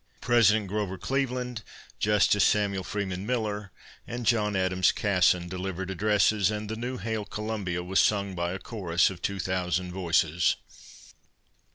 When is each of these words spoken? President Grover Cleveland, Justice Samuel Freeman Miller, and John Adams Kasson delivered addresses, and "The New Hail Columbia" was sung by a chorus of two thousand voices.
President 0.19 0.65
Grover 0.65 0.97
Cleveland, 0.97 1.61
Justice 1.99 2.43
Samuel 2.43 2.83
Freeman 2.83 3.23
Miller, 3.23 3.71
and 4.07 4.25
John 4.25 4.55
Adams 4.55 4.91
Kasson 4.91 5.47
delivered 5.47 5.91
addresses, 5.91 6.49
and 6.49 6.69
"The 6.69 6.75
New 6.75 6.97
Hail 6.97 7.23
Columbia" 7.23 7.83
was 7.83 7.99
sung 7.99 8.33
by 8.33 8.53
a 8.53 8.57
chorus 8.57 9.11
of 9.11 9.21
two 9.21 9.37
thousand 9.37 9.91
voices. 9.91 10.55